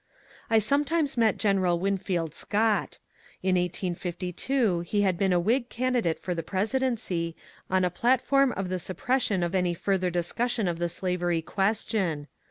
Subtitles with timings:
[0.49, 2.97] I sometimes met General Winfield Scott.
[3.43, 7.35] In 1852 he had been a Whig candidate for the presidency,
[7.69, 12.25] on a platform of the suppression of any further discussion of the slavery ques tion.